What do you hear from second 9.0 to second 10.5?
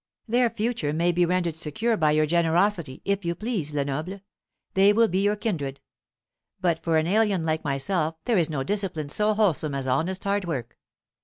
so wholesome as honest hard